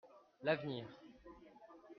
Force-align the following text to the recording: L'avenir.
L'avenir. 0.41 0.89